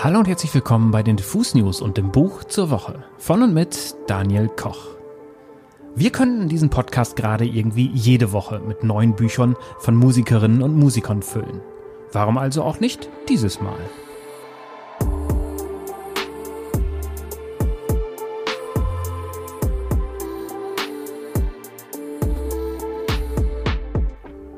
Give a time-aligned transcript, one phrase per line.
[0.00, 3.52] Hallo und herzlich willkommen bei den Diffus News und dem Buch zur Woche von und
[3.52, 4.94] mit Daniel Koch.
[5.96, 11.20] Wir könnten diesen Podcast gerade irgendwie jede Woche mit neuen Büchern von Musikerinnen und Musikern
[11.20, 11.62] füllen.
[12.12, 13.74] Warum also auch nicht dieses Mal?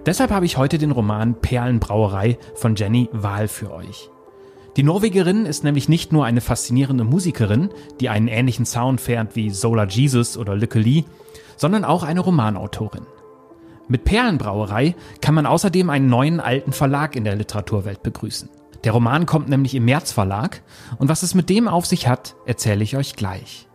[0.05, 4.11] Deshalb habe ich heute den Roman Perlenbrauerei von Jenny Wahl für euch.
[4.77, 7.71] Die Norwegerin ist nämlich nicht nur eine faszinierende Musikerin,
[8.01, 11.05] die einen ähnlichen Sound fährt wie Solar Jesus oder Lykke Lee,
[11.57, 13.07] sondern auch eine Romanautorin.
[13.89, 18.49] Mit Perlenbrauerei kann man außerdem einen neuen alten Verlag in der Literaturwelt begrüßen.
[18.85, 20.63] Der Roman kommt nämlich im März Verlag
[20.99, 23.69] und was es mit dem auf sich hat, erzähle ich euch gleich.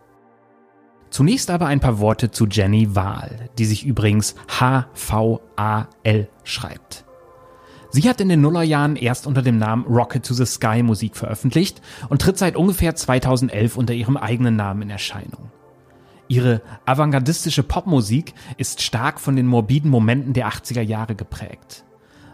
[1.10, 7.05] Zunächst aber ein paar Worte zu Jenny Wahl, die sich übrigens H-V-A-L schreibt.
[7.96, 11.80] Sie hat in den Nullerjahren erst unter dem Namen Rocket to the Sky Musik veröffentlicht
[12.10, 15.50] und tritt seit ungefähr 2011 unter ihrem eigenen Namen in Erscheinung.
[16.28, 21.86] Ihre avantgardistische Popmusik ist stark von den morbiden Momenten der 80er Jahre geprägt.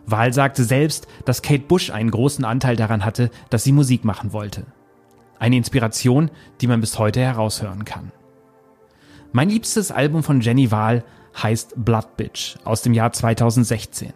[0.05, 4.33] Wahl sagte selbst, dass Kate Bush einen großen Anteil daran hatte, dass sie Musik machen
[4.33, 4.67] wollte.
[5.39, 8.11] Eine Inspiration, die man bis heute heraushören kann.
[9.31, 11.05] Mein liebstes Album von Jenny Wahl
[11.41, 14.13] heißt Blood Bitch aus dem Jahr 2016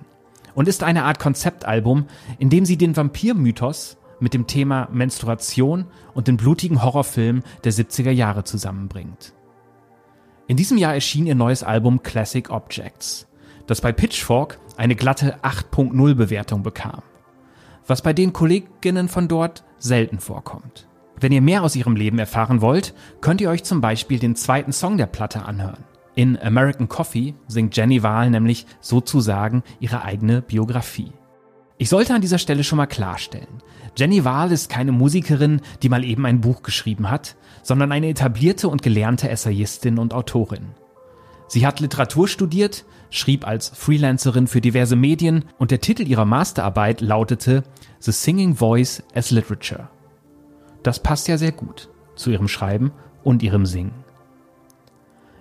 [0.57, 2.07] und ist eine Art Konzeptalbum,
[2.41, 8.11] in dem sie den Vampirmythos mit dem Thema Menstruation und den blutigen Horrorfilm der 70er
[8.11, 9.34] Jahre zusammenbringt.
[10.49, 13.29] In diesem Jahr erschien ihr neues Album Classic Objects,
[13.67, 17.03] das bei Pitchfork eine glatte 8.0 Bewertung bekam,
[17.87, 20.89] was bei den Kolleginnen von dort selten vorkommt.
[21.21, 24.73] Wenn ihr mehr aus ihrem Leben erfahren wollt, könnt ihr euch zum Beispiel den zweiten
[24.73, 25.84] Song der Platte anhören.
[26.17, 31.12] In American Coffee singt Jenny Wahl nämlich sozusagen ihre eigene Biografie.
[31.78, 33.62] Ich sollte an dieser Stelle schon mal klarstellen,
[33.98, 38.69] Jenny Wahl ist keine Musikerin, die mal eben ein Buch geschrieben hat, sondern eine etablierte
[38.69, 40.75] und gelernte Essayistin und Autorin.
[41.48, 47.00] Sie hat Literatur studiert, schrieb als Freelancerin für diverse Medien und der Titel ihrer Masterarbeit
[47.00, 47.62] lautete
[48.00, 49.88] The Singing Voice as Literature.
[50.82, 52.93] Das passt ja sehr gut zu ihrem Schreiben
[53.25, 54.06] und ihrem Singen.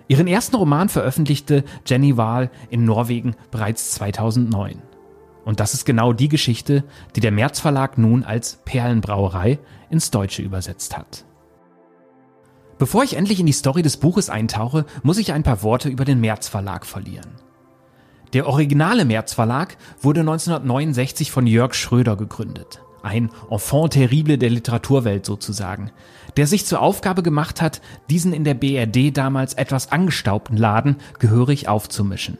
[0.08, 4.80] Ihren ersten Roman veröffentlichte Jenny Wahl in Norwegen bereits 2009.
[5.44, 6.84] Und das ist genau die Geschichte,
[7.14, 9.58] die der März Verlag nun als Perlenbrauerei
[9.90, 11.24] ins Deutsche übersetzt hat.
[12.78, 16.04] Bevor ich endlich in die Story des Buches eintauche, muss ich ein paar Worte über
[16.04, 17.30] den März Verlag verlieren.
[18.32, 25.24] Der originale März Verlag wurde 1969 von Jörg Schröder gegründet ein Enfant terrible der Literaturwelt
[25.24, 25.90] sozusagen,
[26.36, 27.80] der sich zur Aufgabe gemacht hat,
[28.10, 32.36] diesen in der BRD damals etwas angestaubten Laden gehörig aufzumischen.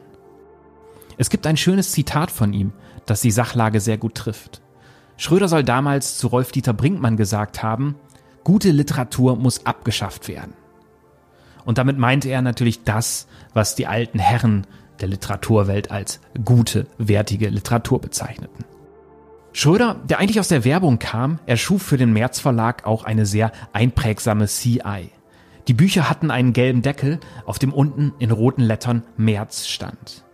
[1.17, 2.73] Es gibt ein schönes Zitat von ihm,
[3.07, 4.61] das die Sachlage sehr gut trifft.
[5.17, 7.95] Schröder soll damals zu Rolf-Dieter Brinkmann gesagt haben,
[8.45, 10.53] gute Literatur muss abgeschafft werden.
[11.65, 14.67] Und damit meinte er natürlich das, was die alten Herren
[15.01, 18.65] der Literaturwelt als gute, wertige Literatur bezeichneten.
[19.59, 23.53] Schröder, der eigentlich aus der Werbung kam, erschuf für den März Verlag auch eine sehr
[23.73, 25.11] einprägsame CI.
[25.67, 30.25] Die Bücher hatten einen gelben Deckel, auf dem unten in roten Lettern März stand.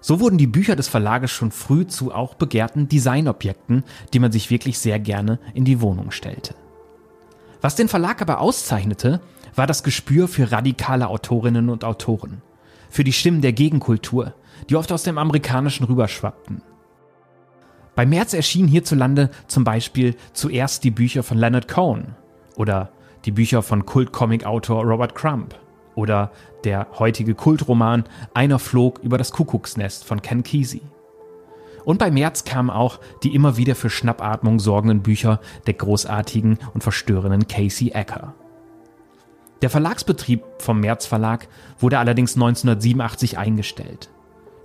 [0.00, 3.84] So wurden die Bücher des Verlages schon früh zu auch begehrten Designobjekten,
[4.14, 6.54] die man sich wirklich sehr gerne in die Wohnung stellte.
[7.60, 9.20] Was den Verlag aber auszeichnete,
[9.54, 12.40] war das Gespür für radikale Autorinnen und Autoren,
[12.88, 14.32] für die Stimmen der Gegenkultur,
[14.70, 16.62] die oft aus dem Amerikanischen rüberschwappten.
[17.96, 22.14] Bei März erschienen hierzulande zum Beispiel zuerst die Bücher von Leonard Cohen
[22.54, 22.90] oder
[23.24, 25.58] die Bücher von Kultcomic-Autor Robert Crumb
[25.94, 26.30] oder
[26.64, 30.82] der heutige Kultroman Einer flog über das Kuckucksnest von Ken Kesey.
[31.86, 36.82] Und bei März kamen auch die immer wieder für Schnappatmung sorgenden Bücher der großartigen und
[36.82, 38.34] verstörenden Casey Ecker.
[39.62, 44.10] Der Verlagsbetrieb vom März Verlag wurde allerdings 1987 eingestellt.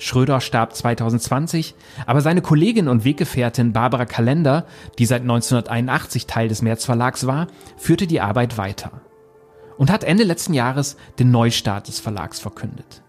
[0.01, 1.75] Schröder starb 2020,
[2.07, 4.65] aber seine Kollegin und Weggefährtin Barbara Kalender,
[4.97, 7.45] die seit 1981 Teil des März Verlags war,
[7.77, 9.01] führte die Arbeit weiter
[9.77, 13.03] und hat Ende letzten Jahres den Neustart des Verlags verkündet,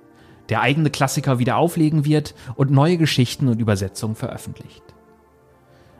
[0.51, 4.85] der eigene Klassiker wieder auflegen wird und neue Geschichten und Übersetzungen veröffentlicht.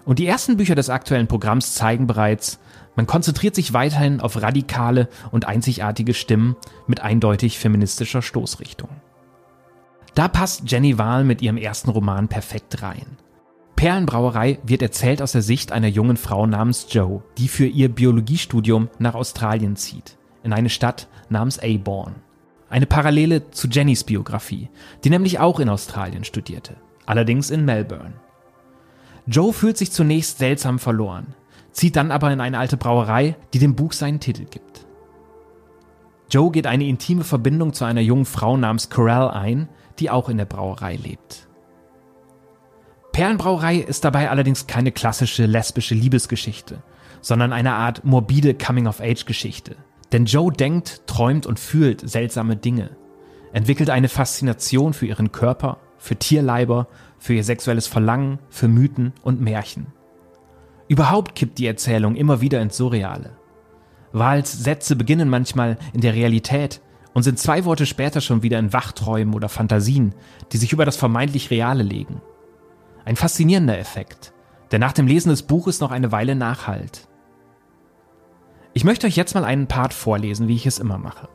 [0.05, 2.59] Und die ersten Bücher des aktuellen Programms zeigen bereits,
[2.97, 6.55] man konzentriert sich weiterhin auf radikale und einzigartige Stimmen
[6.87, 8.91] mit eindeutig feministischer Stoßrichtung.
[10.15, 13.17] Da passt Jenny Wahl mit ihrem ersten Roman perfekt rein.
[13.77, 18.89] Perlenbrauerei wird erzählt aus der Sicht einer jungen Frau namens Joe, die für ihr Biologiestudium
[18.99, 22.17] nach Australien zieht, in eine Stadt namens Aborn.
[22.69, 24.69] Eine Parallele zu Jennys Biografie,
[25.03, 26.77] die nämlich auch in Australien studierte,
[27.07, 28.15] allerdings in Melbourne.
[29.27, 31.35] Joe fühlt sich zunächst seltsam verloren.
[31.73, 34.87] zieht dann aber in eine alte Brauerei, die dem Buch seinen Titel gibt.
[36.31, 40.39] Joe geht eine intime Verbindung zu einer jungen Frau namens Corral ein, die auch in
[40.39, 41.49] der Brauerei lebt.
[43.13, 46.83] Perlenbrauerei ist dabei allerdings keine klassische lesbische Liebesgeschichte,
[47.21, 49.77] sondern eine Art morbide Coming-of-Age-Geschichte.
[50.13, 52.97] Denn Joe denkt, träumt und fühlt seltsame Dinge,
[53.53, 59.41] entwickelt eine Faszination für ihren Körper, für Tierleiber, für ihr sexuelles Verlangen, für Mythen und
[59.41, 59.87] Märchen.
[60.89, 63.37] Überhaupt kippt die Erzählung immer wieder ins Surreale.
[64.13, 66.83] Wals Sätze beginnen manchmal in der Realität
[67.15, 70.15] und sind zwei Worte später schon wieder in Wachträumen oder Fantasien,
[70.53, 72.21] die sich über das vermeintlich Reale legen.
[73.05, 74.33] Ein faszinierender Effekt,
[74.71, 77.09] der nach dem Lesen des Buches noch eine Weile nachhalt.
[78.75, 81.29] Ich möchte euch jetzt mal einen Part vorlesen, wie ich es immer mache.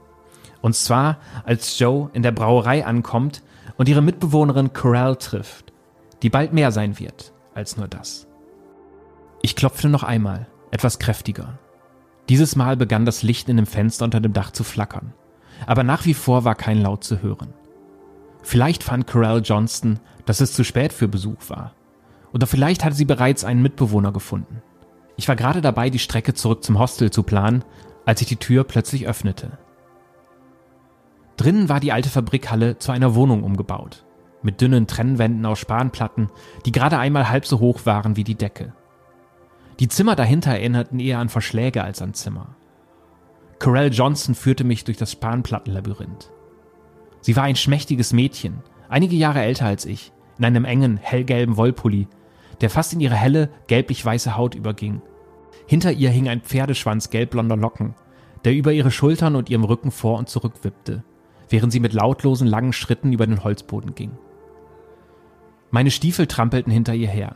[0.62, 3.44] Und zwar, als Joe in der Brauerei ankommt
[3.78, 5.72] und ihre Mitbewohnerin Corral trifft,
[6.24, 8.28] die bald mehr sein wird als nur das.
[9.42, 11.60] Ich klopfte noch einmal, etwas kräftiger.
[12.30, 15.14] Dieses Mal begann das Licht in dem Fenster unter dem Dach zu flackern,
[15.66, 17.54] aber nach wie vor war kein Laut zu hören.
[18.44, 21.74] Vielleicht fand Corral Johnston, dass es zu spät für Besuch war.
[22.34, 24.62] Oder vielleicht hatte sie bereits einen Mitbewohner gefunden.
[25.16, 27.64] Ich war gerade dabei, die Strecke zurück zum Hostel zu planen,
[28.06, 29.58] als ich die Tür plötzlich öffnete.
[31.36, 34.06] Drinnen war die alte Fabrikhalle zu einer Wohnung umgebaut,
[34.42, 36.30] mit dünnen Trennwänden aus Spanplatten,
[36.66, 38.74] die gerade einmal halb so hoch waren wie die Decke.
[39.80, 42.56] Die Zimmer dahinter erinnerten eher an Verschläge als an Zimmer.
[43.60, 46.32] Corell Johnson führte mich durch das Spanplattenlabyrinth.
[47.22, 52.08] Sie war ein schmächtiges Mädchen, einige Jahre älter als ich, in einem engen, hellgelben Wollpulli,
[52.62, 55.02] der fast in ihre helle, gelblich-weiße Haut überging.
[55.66, 57.96] Hinter ihr hing ein Pferdeschwanz gelbblonder Locken,
[58.46, 61.04] der über ihre Schultern und ihrem Rücken vor und zurück wippte,
[61.50, 64.12] während sie mit lautlosen langen Schritten über den Holzboden ging.
[65.72, 67.36] Meine Stiefel trampelten hinter ihr her.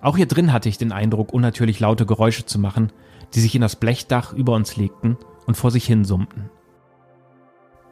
[0.00, 2.92] Auch hier drin hatte ich den Eindruck, unnatürlich laute Geräusche zu machen,
[3.34, 6.50] die sich in das Blechdach über uns legten und vor sich hin summten.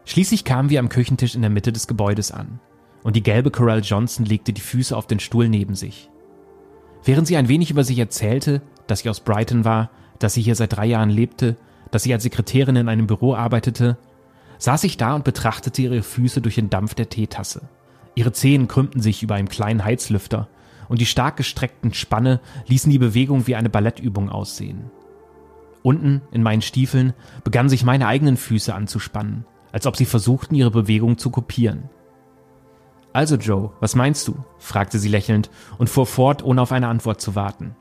[0.04, 2.60] Schließlich kamen wir am Küchentisch in der Mitte des Gebäudes an,
[3.02, 6.10] und die gelbe Corral Johnson legte die Füße auf den Stuhl neben sich.
[7.04, 10.54] Während sie ein wenig über sich erzählte, dass sie aus Brighton war, dass sie hier
[10.54, 11.56] seit drei Jahren lebte,
[11.90, 13.98] dass sie als Sekretärin in einem Büro arbeitete,
[14.58, 17.68] saß ich da und betrachtete ihre Füße durch den Dampf der Teetasse.
[18.14, 20.48] Ihre Zehen krümmten sich über einem kleinen Heizlüfter
[20.88, 24.90] und die stark gestreckten Spanne ließen die Bewegung wie eine Ballettübung aussehen.
[25.84, 27.12] Unten in meinen Stiefeln
[27.44, 31.90] begannen sich meine eigenen Füße anzuspannen, als ob sie versuchten, ihre Bewegung zu kopieren.
[33.12, 34.34] Also Joe, was meinst du?
[34.58, 37.76] fragte sie lächelnd und fuhr fort, ohne auf eine Antwort zu warten.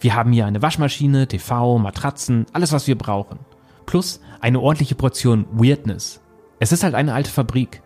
[0.00, 3.38] Wir haben hier eine Waschmaschine, TV, Matratzen, alles was wir brauchen.
[3.84, 6.22] Plus eine ordentliche Portion Weirdness.
[6.60, 7.82] Es ist halt eine alte Fabrik.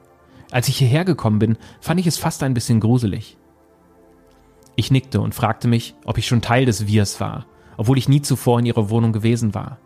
[0.52, 3.37] Als ich hierher gekommen bin, fand ich es fast ein bisschen gruselig.
[4.76, 7.46] Ich nickte und fragte mich, ob ich schon Teil des Wirs war,
[7.78, 9.78] obwohl ich nie zuvor in ihrer Wohnung gewesen war.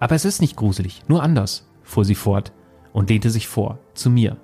[0.00, 2.52] Aber es ist nicht gruselig, nur anders, fuhr sie fort
[2.94, 4.38] und lehnte sich vor, zu mir.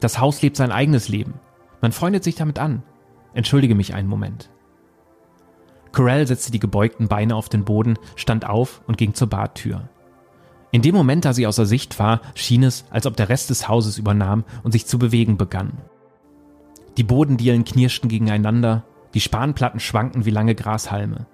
[0.00, 1.34] Das Haus lebt sein eigenes Leben.
[1.80, 2.82] Man freundet sich damit an.
[3.32, 4.50] Entschuldige mich einen Moment.
[5.92, 9.88] Corell setzte die gebeugten Beine auf den Boden, stand auf und ging zur Badtür.
[10.72, 13.68] In dem Moment, da sie außer Sicht war, schien es, als ob der Rest des
[13.68, 15.78] Hauses übernahm und sich zu bewegen begann.
[16.96, 18.84] Die Bodendielen knirschten gegeneinander,
[19.14, 21.26] die Spanplatten schwankten wie lange Grashalme.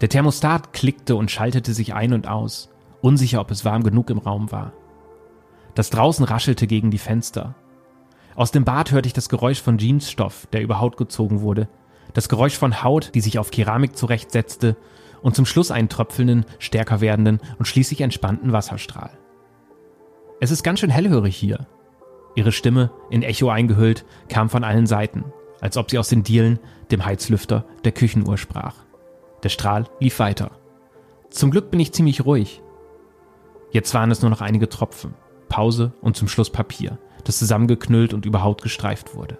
[0.00, 4.18] Der Thermostat klickte und schaltete sich ein und aus, unsicher, ob es warm genug im
[4.18, 4.72] Raum war.
[5.74, 7.54] Das draußen raschelte gegen die Fenster.
[8.34, 11.68] Aus dem Bad hörte ich das Geräusch von Jeansstoff, der über Haut gezogen wurde,
[12.12, 14.76] das Geräusch von Haut, die sich auf Keramik zurechtsetzte,
[15.22, 19.10] und zum Schluss einen tröpfelnden, stärker werdenden und schließlich entspannten Wasserstrahl.
[20.40, 21.66] Es ist ganz schön hellhörig hier,
[22.36, 25.24] Ihre Stimme, in Echo eingehüllt, kam von allen Seiten,
[25.60, 26.58] als ob sie aus den Dielen,
[26.90, 28.74] dem Heizlüfter, der Küchenuhr sprach.
[29.42, 30.52] Der Strahl lief weiter.
[31.30, 32.62] Zum Glück bin ich ziemlich ruhig.
[33.70, 35.14] Jetzt waren es nur noch einige Tropfen,
[35.48, 39.38] Pause und zum Schluss Papier, das zusammengeknüllt und über Haut gestreift wurde.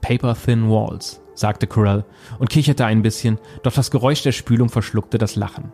[0.00, 2.04] Paper Thin Walls, sagte Corell
[2.38, 5.72] und kicherte ein bisschen, doch das Geräusch der Spülung verschluckte das Lachen.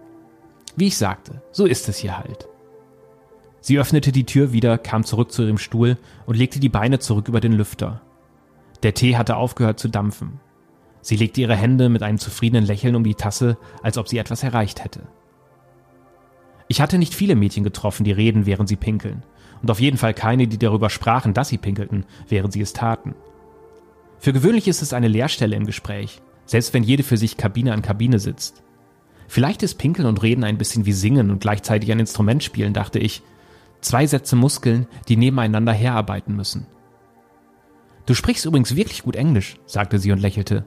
[0.77, 2.49] Wie ich sagte, so ist es hier halt.
[3.61, 7.29] Sie öffnete die Tür wieder, kam zurück zu ihrem Stuhl und legte die Beine zurück
[7.29, 8.03] über den Lüfter.
[8.83, 10.41] Der Tee hatte aufgehört zu dampfen.
[11.01, 14.43] Sie legte ihre Hände mit einem zufriedenen Lächeln um die Tasse, als ob sie etwas
[14.43, 15.03] erreicht hätte.
[16.69, 19.23] Ich hatte nicht viele Mädchen getroffen, die reden, während sie pinkeln.
[19.63, 23.15] Und auf jeden Fall keine, die darüber sprachen, dass sie pinkelten, während sie es taten.
[24.19, 27.83] Für gewöhnlich ist es eine Leerstelle im Gespräch, selbst wenn jede für sich Kabine an
[27.83, 28.63] Kabine sitzt.
[29.29, 32.99] Vielleicht ist Pinkeln und Reden ein bisschen wie Singen und gleichzeitig ein Instrument spielen, dachte
[32.99, 33.23] ich,
[33.81, 36.67] Zwei Sätze Muskeln, die nebeneinander herarbeiten müssen.
[38.07, 40.65] Du sprichst übrigens wirklich gut Englisch, sagte sie und lächelte.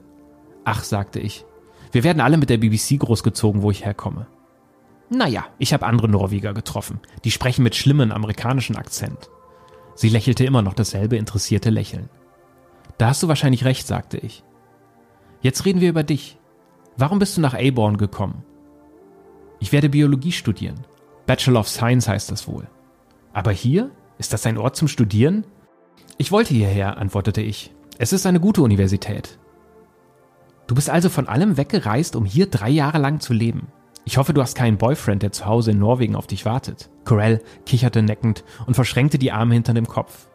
[0.64, 1.44] Ach, sagte ich.
[1.92, 4.26] Wir werden alle mit der BBC großgezogen, wo ich herkomme.
[5.08, 7.00] Naja, ich habe andere Norweger getroffen.
[7.24, 9.30] Die sprechen mit schlimmen amerikanischen Akzent.
[9.96, 12.08] Sie lächelte immer noch dasselbe interessierte Lächeln.
[12.98, 14.44] Da hast du wahrscheinlich recht, sagte ich.
[15.40, 16.38] Jetzt reden wir über dich.
[16.96, 18.44] Warum bist du nach Aborn gekommen?
[19.58, 20.86] Ich werde Biologie studieren.
[21.26, 22.68] Bachelor of Science heißt das wohl.
[23.32, 23.90] Aber hier?
[24.18, 25.44] Ist das ein Ort zum Studieren?
[26.20, 27.72] Ich wollte hierher, antwortete ich.
[27.96, 29.38] Es ist eine gute Universität.
[30.66, 33.68] Du bist also von allem weggereist, um hier drei Jahre lang zu leben.
[34.04, 36.90] Ich hoffe, du hast keinen Boyfriend, der zu Hause in Norwegen auf dich wartet.
[37.06, 40.28] Corell kicherte neckend und verschränkte die Arme hinter dem Kopf.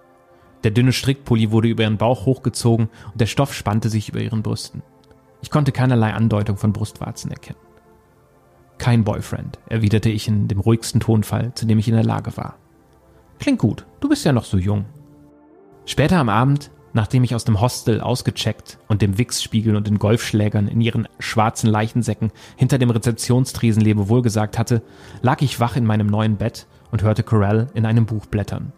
[0.63, 4.41] Der dünne Strickpulli wurde über ihren Bauch hochgezogen und der Stoff spannte sich über ihren
[4.41, 4.81] Brüsten.
[5.43, 7.59] Ich konnte keinerlei Andeutung von Brustwarzen erkennen.
[8.79, 12.57] Kein Boyfriend, erwiderte ich in dem ruhigsten Tonfall, zu dem ich in der Lage war.
[13.37, 14.85] Klingt gut, du bist ja noch so jung.
[15.85, 20.67] Später am Abend, nachdem ich aus dem Hostel ausgecheckt und dem Wichsspiegel und den Golfschlägern
[20.67, 24.81] in ihren schwarzen Leichensäcken hinter dem Rezeptionstresen Lebewohl gesagt hatte,
[25.21, 28.71] lag ich wach in meinem neuen Bett und hörte Corell in einem Buch blättern.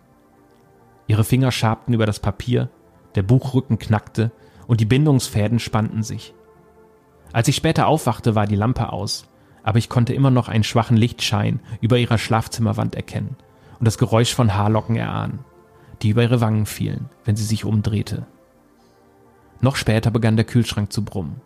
[1.07, 2.69] Ihre Finger schabten über das Papier,
[3.15, 4.31] der Buchrücken knackte
[4.67, 6.33] und die Bindungsfäden spannten sich.
[7.31, 9.29] Als ich später aufwachte, war die Lampe aus,
[9.63, 13.37] aber ich konnte immer noch einen schwachen Lichtschein über ihrer Schlafzimmerwand erkennen
[13.79, 15.39] und das Geräusch von Haarlocken erahnen,
[16.01, 18.25] die über ihre Wangen fielen, wenn sie sich umdrehte.
[19.61, 21.41] Noch später begann der Kühlschrank zu brummen.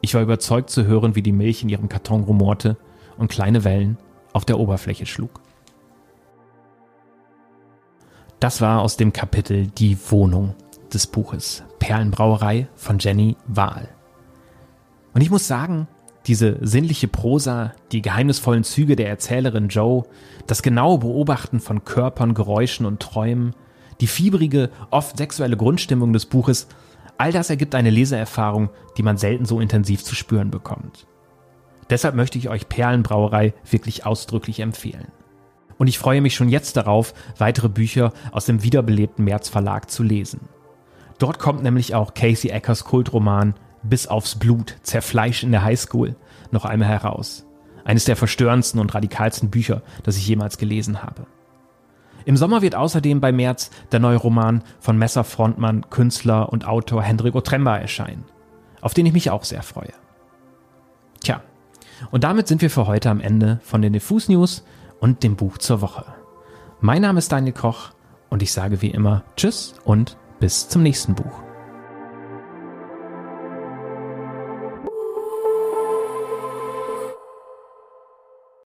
[0.00, 2.76] Ich war überzeugt zu hören, wie die Milch in ihrem Karton rumorte
[3.16, 3.98] und kleine Wellen
[4.32, 5.40] auf der Oberfläche schlug.
[8.40, 10.54] Das war aus dem Kapitel Die Wohnung
[10.92, 13.88] des Buches Perlenbrauerei von Jenny Wahl.
[15.14, 15.88] Und ich muss sagen,
[16.26, 20.04] diese sinnliche Prosa, die geheimnisvollen Züge der Erzählerin Joe,
[20.46, 23.54] das genaue Beobachten von Körpern, Geräuschen und Träumen,
[24.00, 26.68] die fiebrige, oft sexuelle Grundstimmung des Buches,
[27.18, 31.06] all das ergibt eine Leseerfahrung, die man selten so intensiv zu spüren bekommt.
[31.88, 35.08] Deshalb möchte ich euch Perlenbrauerei wirklich ausdrücklich empfehlen.
[35.78, 40.02] Und ich freue mich schon jetzt darauf, weitere Bücher aus dem wiederbelebten März Verlag zu
[40.02, 40.48] lesen.
[41.18, 46.16] Dort kommt nämlich auch Casey Eckers Kultroman bis aufs Blut, zerfleischt in der Highschool,
[46.50, 47.46] noch einmal heraus.
[47.84, 51.26] Eines der verstörendsten und radikalsten Bücher, das ich jemals gelesen habe.
[52.26, 57.36] Im Sommer wird außerdem bei März der neue Roman von Messerfrontmann, Künstler und Autor Hendrik
[57.36, 58.24] Otremba erscheinen,
[58.80, 59.92] auf den ich mich auch sehr freue.
[61.20, 61.40] Tja,
[62.10, 64.64] und damit sind wir für heute am Ende von den Diffus News
[64.98, 66.04] und dem Buch zur Woche.
[66.80, 67.90] Mein Name ist Daniel Koch
[68.28, 71.45] und ich sage wie immer Tschüss und bis zum nächsten Buch.